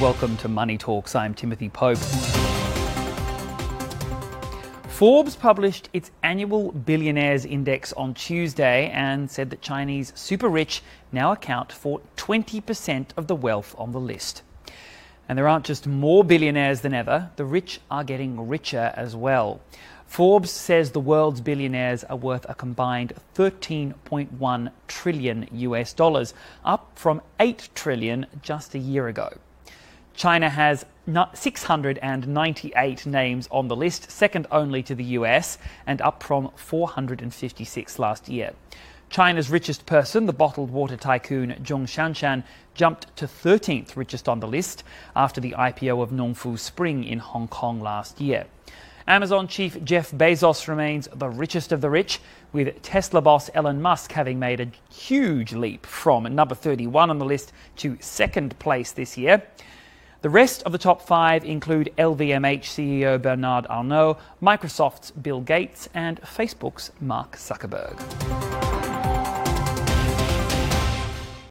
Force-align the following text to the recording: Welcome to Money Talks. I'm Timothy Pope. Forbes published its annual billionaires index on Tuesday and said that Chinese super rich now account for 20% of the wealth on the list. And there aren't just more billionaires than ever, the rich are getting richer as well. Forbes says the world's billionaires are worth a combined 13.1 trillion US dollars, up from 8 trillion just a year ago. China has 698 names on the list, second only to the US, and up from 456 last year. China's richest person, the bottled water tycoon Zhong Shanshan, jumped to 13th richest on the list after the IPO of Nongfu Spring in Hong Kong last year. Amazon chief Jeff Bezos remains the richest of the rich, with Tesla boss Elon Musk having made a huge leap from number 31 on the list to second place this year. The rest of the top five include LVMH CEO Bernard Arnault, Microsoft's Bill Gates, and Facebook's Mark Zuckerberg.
Welcome 0.00 0.36
to 0.38 0.48
Money 0.48 0.76
Talks. 0.76 1.14
I'm 1.14 1.34
Timothy 1.34 1.68
Pope. 1.68 1.98
Forbes 4.88 5.36
published 5.36 5.88
its 5.92 6.10
annual 6.24 6.72
billionaires 6.72 7.44
index 7.44 7.92
on 7.92 8.12
Tuesday 8.12 8.90
and 8.90 9.30
said 9.30 9.50
that 9.50 9.62
Chinese 9.62 10.12
super 10.16 10.48
rich 10.48 10.82
now 11.12 11.30
account 11.30 11.72
for 11.72 12.00
20% 12.16 13.06
of 13.16 13.28
the 13.28 13.36
wealth 13.36 13.72
on 13.78 13.92
the 13.92 14.00
list. 14.00 14.42
And 15.28 15.38
there 15.38 15.46
aren't 15.46 15.64
just 15.64 15.86
more 15.86 16.24
billionaires 16.24 16.80
than 16.80 16.92
ever, 16.92 17.30
the 17.36 17.44
rich 17.44 17.80
are 17.88 18.02
getting 18.02 18.48
richer 18.48 18.92
as 18.96 19.14
well. 19.14 19.60
Forbes 20.06 20.50
says 20.50 20.90
the 20.90 20.98
world's 20.98 21.40
billionaires 21.40 22.02
are 22.02 22.16
worth 22.16 22.44
a 22.48 22.54
combined 22.54 23.12
13.1 23.36 24.72
trillion 24.88 25.48
US 25.52 25.92
dollars, 25.92 26.34
up 26.64 26.90
from 26.96 27.22
8 27.38 27.68
trillion 27.76 28.26
just 28.42 28.74
a 28.74 28.78
year 28.78 29.06
ago. 29.06 29.32
China 30.14 30.48
has 30.48 30.86
698 31.34 33.06
names 33.06 33.48
on 33.50 33.68
the 33.68 33.76
list, 33.76 34.10
second 34.10 34.46
only 34.50 34.82
to 34.82 34.94
the 34.94 35.04
US, 35.04 35.58
and 35.86 36.00
up 36.00 36.22
from 36.22 36.50
456 36.54 37.98
last 37.98 38.28
year. 38.28 38.52
China's 39.10 39.50
richest 39.50 39.86
person, 39.86 40.26
the 40.26 40.32
bottled 40.32 40.70
water 40.70 40.96
tycoon 40.96 41.56
Zhong 41.62 41.86
Shanshan, 41.86 42.42
jumped 42.74 43.14
to 43.16 43.26
13th 43.26 43.96
richest 43.96 44.28
on 44.28 44.40
the 44.40 44.48
list 44.48 44.82
after 45.14 45.40
the 45.40 45.52
IPO 45.52 46.02
of 46.02 46.10
Nongfu 46.10 46.58
Spring 46.58 47.04
in 47.04 47.18
Hong 47.18 47.48
Kong 47.48 47.80
last 47.80 48.20
year. 48.20 48.46
Amazon 49.06 49.46
chief 49.46 49.84
Jeff 49.84 50.10
Bezos 50.12 50.66
remains 50.66 51.08
the 51.14 51.28
richest 51.28 51.72
of 51.72 51.80
the 51.82 51.90
rich, 51.90 52.20
with 52.52 52.80
Tesla 52.82 53.20
boss 53.20 53.50
Elon 53.52 53.82
Musk 53.82 54.12
having 54.12 54.38
made 54.38 54.60
a 54.60 54.70
huge 54.90 55.52
leap 55.52 55.84
from 55.84 56.24
number 56.34 56.54
31 56.54 57.10
on 57.10 57.18
the 57.18 57.24
list 57.24 57.52
to 57.76 57.98
second 58.00 58.58
place 58.58 58.92
this 58.92 59.18
year. 59.18 59.42
The 60.24 60.30
rest 60.30 60.62
of 60.62 60.72
the 60.72 60.78
top 60.78 61.02
five 61.02 61.44
include 61.44 61.92
LVMH 61.98 62.62
CEO 62.62 63.20
Bernard 63.20 63.66
Arnault, 63.68 64.16
Microsoft's 64.40 65.10
Bill 65.10 65.42
Gates, 65.42 65.86
and 65.92 66.18
Facebook's 66.22 66.92
Mark 66.98 67.36
Zuckerberg. 67.36 68.53